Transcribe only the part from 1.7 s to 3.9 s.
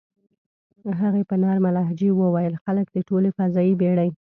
لهجه وویل: "خلک د ټولې فضايي